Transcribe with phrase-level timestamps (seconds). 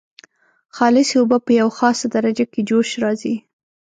[0.75, 3.35] خالصې اوبه په یوه خاصه درجه کې جوش راځي.